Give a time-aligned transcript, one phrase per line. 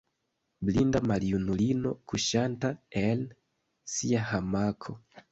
[0.67, 3.21] Blinda maljunulino, kuŝanta en
[3.97, 4.97] sia hamako.